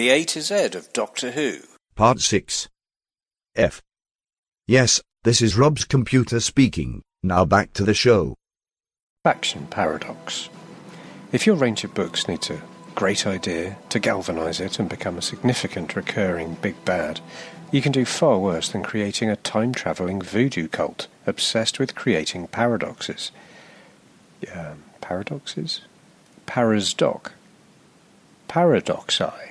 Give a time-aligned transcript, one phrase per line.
[0.00, 1.58] The A to Z of Doctor Who.
[1.94, 2.70] Part 6.
[3.54, 3.82] F.
[4.66, 7.02] Yes, this is Rob's computer speaking.
[7.22, 8.34] Now back to the show.
[9.24, 10.48] Faction Paradox.
[11.32, 12.62] If your range of books needs a
[12.94, 17.20] great idea to galvanise it and become a significant recurring big bad,
[17.70, 22.46] you can do far worse than creating a time travelling voodoo cult obsessed with creating
[22.46, 23.32] paradoxes.
[24.50, 25.82] Um, paradoxes?
[26.46, 27.32] Parasdoc.
[28.48, 29.49] Paradoxi.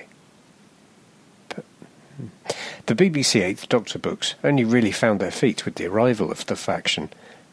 [2.86, 6.56] The BBC Eighth Doctor books only really found their feet with the arrival of the
[6.56, 7.10] faction,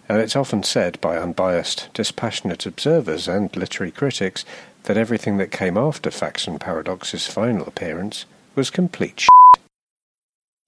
[0.10, 4.46] and it's often said by unbiased, dispassionate observers and literary critics
[4.84, 9.62] that everything that came after Faction Paradox's final appearance was complete shit.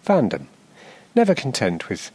[0.05, 0.47] Fandom.
[1.15, 2.11] Never content with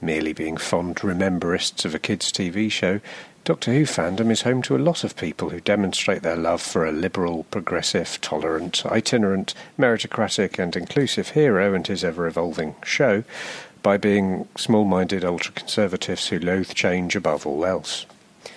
[0.00, 3.00] merely being fond rememberists of a kids' TV show,
[3.46, 6.84] Doctor Who fandom is home to a lot of people who demonstrate their love for
[6.84, 13.22] a liberal, progressive, tolerant, itinerant, meritocratic, and inclusive hero and his ever evolving show
[13.84, 18.04] by being small minded ultra conservatives who loathe change above all else.
[18.44, 18.52] It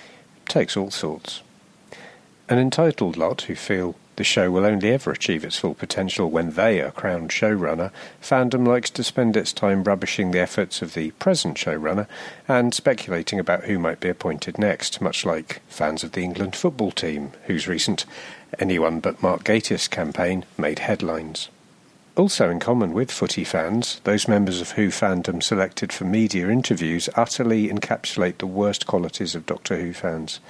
[0.47, 1.43] takes all sorts.
[2.49, 6.51] An entitled lot who feel the show will only ever achieve its full potential when
[6.51, 7.89] they are crowned showrunner.
[8.21, 12.05] Fandom likes to spend its time rubbishing the efforts of the present showrunner
[12.45, 16.91] and speculating about who might be appointed next, much like fans of the England football
[16.91, 18.05] team, whose recent
[18.59, 21.47] Anyone But Mark Gatiss campaign made headlines.
[22.17, 27.07] Also, in common with footy fans, those members of Who fandom selected for media interviews
[27.15, 30.41] utterly encapsulate the worst qualities of Doctor Who fans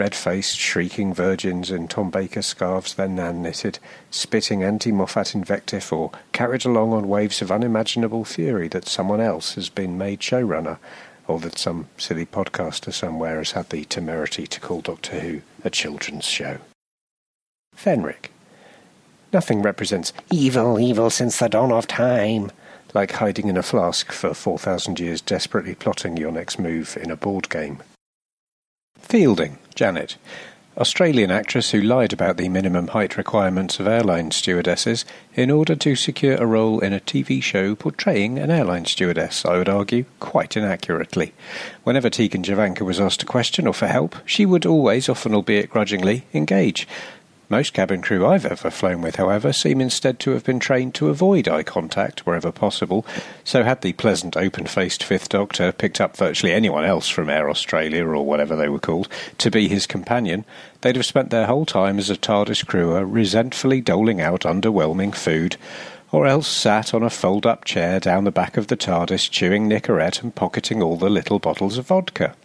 [0.00, 3.78] red faced, shrieking virgins in Tom Baker scarves their nan knitted,
[4.10, 9.56] spitting anti Moffat invective, or carried along on waves of unimaginable fury that someone else
[9.56, 10.78] has been made showrunner,
[11.28, 15.68] or that some silly podcaster somewhere has had the temerity to call Doctor Who a
[15.68, 16.56] children's show.
[17.76, 18.30] Fenric.
[19.34, 22.50] Nothing represents evil, evil since the dawn of time,
[22.94, 27.16] like hiding in a flask for 4,000 years desperately plotting your next move in a
[27.16, 27.82] board game.
[28.98, 30.18] Fielding, Janet.
[30.76, 35.96] Australian actress who lied about the minimum height requirements of airline stewardesses in order to
[35.96, 40.54] secure a role in a TV show portraying an airline stewardess, I would argue, quite
[40.54, 41.32] inaccurately.
[41.82, 45.70] Whenever Tegan Jovanka was asked a question or for help, she would always, often albeit
[45.70, 46.86] grudgingly, engage.
[47.50, 51.08] Most cabin crew I've ever flown with, however, seem instead to have been trained to
[51.08, 53.04] avoid eye contact wherever possible,
[53.42, 57.50] so had the pleasant, open faced Fifth Doctor picked up virtually anyone else from Air
[57.50, 59.08] Australia or whatever they were called
[59.38, 60.44] to be his companion,
[60.82, 65.56] they'd have spent their whole time as a TARDIS crewer resentfully doling out underwhelming food,
[66.12, 69.68] or else sat on a fold up chair down the back of the TARDIS chewing
[69.68, 72.36] Nicorette and pocketing all the little bottles of vodka.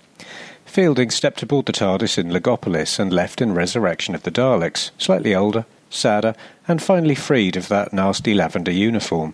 [0.76, 5.34] Fielding stepped aboard the TARDIS in Logopolis and left in Resurrection of the Daleks, slightly
[5.34, 6.36] older, sadder,
[6.68, 9.34] and finally freed of that nasty lavender uniform.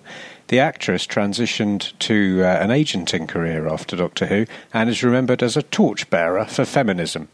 [0.50, 5.58] The actress transitioned to uh, an agenting career after Doctor Who and is remembered as
[5.58, 7.28] a torchbearer for feminism.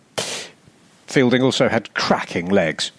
[1.06, 2.92] Fielding also had cracking legs.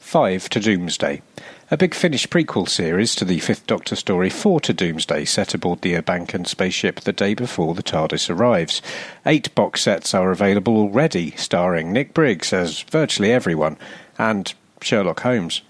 [0.00, 1.22] 5 to Doomsday.
[1.70, 5.80] A Big Finish prequel series to the Fifth Doctor story 4 to Doomsday set aboard
[5.80, 8.82] the Urbankan spaceship the day before the TARDIS arrives.
[9.24, 13.78] Eight box sets are available already, starring Nick Briggs as virtually everyone,
[14.18, 14.52] and
[14.82, 15.62] Sherlock Holmes.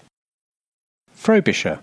[1.13, 1.79] Frobisher.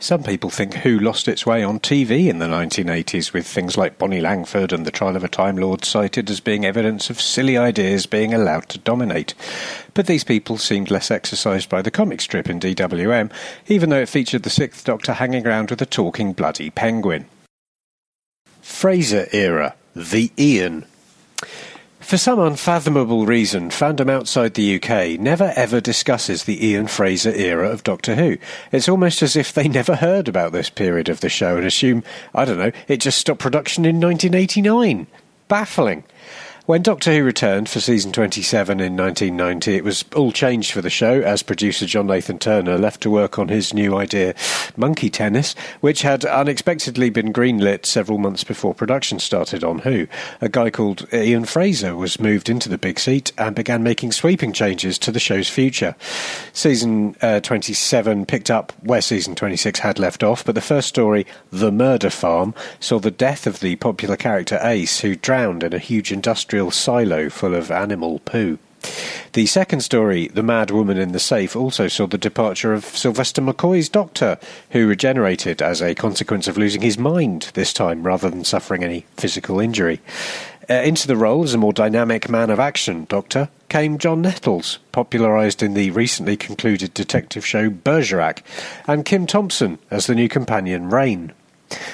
[0.00, 3.98] Some people think Who lost its way on TV in the 1980s, with things like
[3.98, 7.58] Bonnie Langford and the Trial of a Time Lord cited as being evidence of silly
[7.58, 9.34] ideas being allowed to dominate.
[9.94, 13.32] But these people seemed less exercised by the comic strip in DWM,
[13.66, 17.26] even though it featured the Sixth Doctor hanging around with a talking bloody penguin.
[18.62, 20.84] Fraser era, the Ian.
[22.08, 27.68] For some unfathomable reason, fandom outside the UK never ever discusses the Ian Fraser era
[27.68, 28.38] of Doctor Who.
[28.72, 32.02] It's almost as if they never heard about this period of the show and assume,
[32.34, 35.06] I don't know, it just stopped production in 1989.
[35.48, 36.02] Baffling.
[36.68, 40.90] When Doctor Who returned for season 27 in 1990, it was all changed for the
[40.90, 44.34] show as producer John Nathan Turner left to work on his new idea,
[44.76, 50.08] Monkey Tennis, which had unexpectedly been greenlit several months before production started on Who.
[50.42, 54.52] A guy called Ian Fraser was moved into the big seat and began making sweeping
[54.52, 55.96] changes to the show's future.
[56.52, 61.24] Season uh, 27 picked up where season 26 had left off, but the first story,
[61.50, 65.78] The Murder Farm, saw the death of the popular character Ace, who drowned in a
[65.78, 68.58] huge industrial silo full of animal poo.
[69.32, 73.42] The second story, The Mad Woman in the Safe, also saw the departure of Sylvester
[73.42, 74.38] McCoy's doctor,
[74.70, 79.04] who regenerated as a consequence of losing his mind this time rather than suffering any
[79.16, 80.00] physical injury.
[80.70, 84.78] Uh, into the role as a more dynamic man of action doctor came John Nettles,
[84.92, 88.42] popularised in the recently concluded detective show Bergerac,
[88.86, 91.32] and Kim Thompson as the new companion Rain.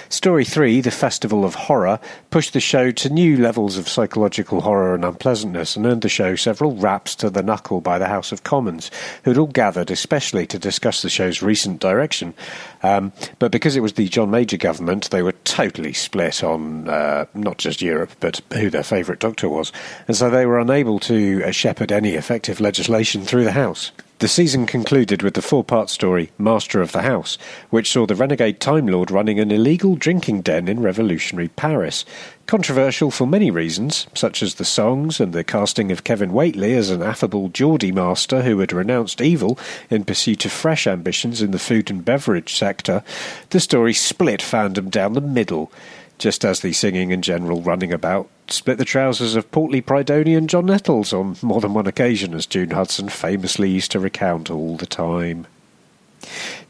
[0.08, 1.98] Story 3, The Festival of Horror,
[2.30, 6.36] pushed the show to new levels of psychological horror and unpleasantness and earned the show
[6.36, 8.90] several raps to the knuckle by the House of Commons,
[9.24, 12.34] who had all gathered especially to discuss the show's recent direction.
[12.82, 17.26] Um, but because it was the John Major government, they were totally split on uh,
[17.34, 19.72] not just Europe, but who their favourite doctor was.
[20.06, 23.90] And so they were unable to uh, shepherd any effective legislation through the House.
[24.20, 27.36] The season concluded with the four part story Master of the House,
[27.70, 32.04] which saw the renegade Time Lord running an illegal drinking den in revolutionary Paris.
[32.46, 36.90] Controversial for many reasons, such as the songs and the casting of Kevin Whately as
[36.90, 39.58] an affable Geordie master who had renounced evil
[39.90, 43.02] in pursuit of fresh ambitions in the food and beverage sector,
[43.50, 45.72] the story split fandom down the middle
[46.18, 50.66] just as the singing and general running about split the trousers of portly Prydonian John
[50.66, 54.86] Nettles on more than one occasion, as June Hudson famously used to recount all the
[54.86, 55.46] time.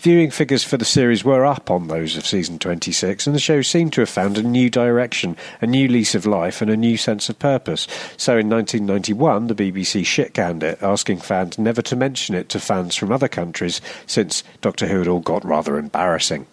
[0.00, 3.62] Viewing figures for the series were up on those of season 26, and the show
[3.62, 6.97] seemed to have found a new direction, a new lease of life, and a new
[6.97, 7.87] sense of purpose.
[8.17, 12.61] So in 1991, the BBC shit canned it, asking fans never to mention it to
[12.61, 16.47] fans from other countries, since Doctor Who had all got rather embarrassing.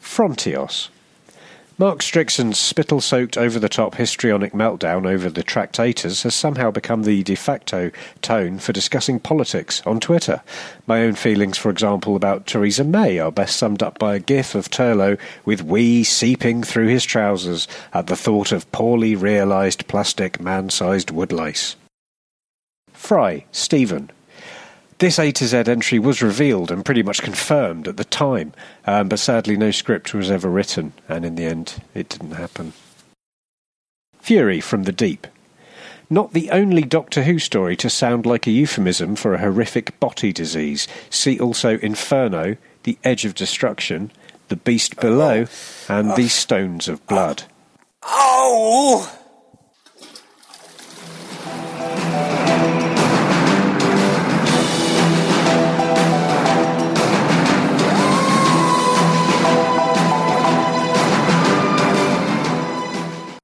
[0.00, 0.88] Frontios.
[1.82, 7.02] Mark Strickson's spittle soaked over the top histrionic meltdown over the Tractators has somehow become
[7.02, 7.90] the de facto
[8.20, 10.42] tone for discussing politics on Twitter.
[10.86, 14.54] My own feelings, for example, about Theresa May are best summed up by a gif
[14.54, 20.40] of Turlough with wee seeping through his trousers at the thought of poorly realised plastic
[20.40, 21.74] man sized woodlice.
[22.92, 24.08] Fry, Stephen.
[25.02, 28.52] This A to Z entry was revealed and pretty much confirmed at the time,
[28.86, 32.72] um, but sadly no script was ever written, and in the end it didn't happen.
[34.20, 35.26] Fury from the Deep.
[36.08, 40.32] Not the only Doctor Who story to sound like a euphemism for a horrific body
[40.32, 40.86] disease.
[41.10, 44.12] See also Inferno, The Edge of Destruction,
[44.50, 45.46] The Beast Below,
[45.88, 47.42] and The Stones of Blood.
[48.04, 49.12] Oh!